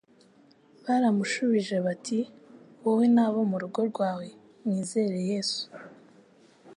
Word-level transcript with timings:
baramushubije 0.83 1.75
bati 1.85 2.19
wowe 2.83 3.05
n 3.15 3.17
abo 3.25 3.39
mu 3.51 3.57
rugo 3.63 3.79
rwawe 3.89 4.27
mwizere 4.63 5.17
yesu 5.29 5.63